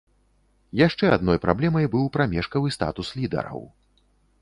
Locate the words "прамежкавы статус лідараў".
2.19-3.61